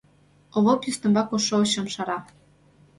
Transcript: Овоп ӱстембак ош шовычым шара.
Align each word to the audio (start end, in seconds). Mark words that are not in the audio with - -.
Овоп 0.57 0.81
ӱстембак 0.89 1.29
ош 1.35 1.41
шовычым 1.47 1.87
шара. 1.93 2.17